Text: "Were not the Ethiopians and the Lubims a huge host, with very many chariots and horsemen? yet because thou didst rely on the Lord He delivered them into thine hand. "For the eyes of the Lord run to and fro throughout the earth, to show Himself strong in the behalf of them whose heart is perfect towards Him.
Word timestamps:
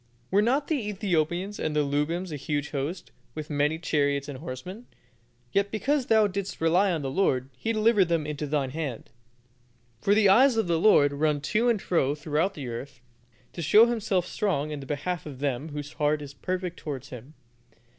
"Were 0.31 0.41
not 0.41 0.67
the 0.67 0.89
Ethiopians 0.89 1.59
and 1.59 1.75
the 1.75 1.83
Lubims 1.83 2.31
a 2.31 2.35
huge 2.35 2.71
host, 2.71 3.11
with 3.35 3.49
very 3.49 3.57
many 3.59 3.77
chariots 3.77 4.27
and 4.27 4.39
horsemen? 4.39 4.87
yet 5.51 5.69
because 5.69 6.07
thou 6.07 6.25
didst 6.25 6.59
rely 6.59 6.91
on 6.91 7.03
the 7.03 7.11
Lord 7.11 7.51
He 7.55 7.71
delivered 7.71 8.05
them 8.05 8.25
into 8.25 8.47
thine 8.47 8.71
hand. 8.71 9.11
"For 9.99 10.15
the 10.15 10.27
eyes 10.27 10.57
of 10.57 10.65
the 10.65 10.79
Lord 10.79 11.13
run 11.13 11.39
to 11.41 11.69
and 11.69 11.79
fro 11.79 12.15
throughout 12.15 12.55
the 12.55 12.67
earth, 12.67 12.99
to 13.53 13.61
show 13.61 13.85
Himself 13.85 14.25
strong 14.25 14.71
in 14.71 14.79
the 14.79 14.87
behalf 14.87 15.27
of 15.27 15.37
them 15.37 15.69
whose 15.69 15.93
heart 15.93 16.23
is 16.23 16.33
perfect 16.33 16.77
towards 16.77 17.09
Him. 17.09 17.35